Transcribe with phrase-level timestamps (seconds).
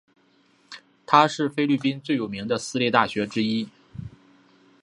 [1.05, 3.69] 它是菲律宾最有名的私立大学之一。